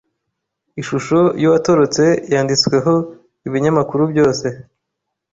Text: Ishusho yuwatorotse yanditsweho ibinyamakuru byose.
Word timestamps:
Ishusho 0.81 1.19
yuwatorotse 1.41 2.05
yanditsweho 2.33 2.93
ibinyamakuru 3.47 4.03
byose. 4.11 4.47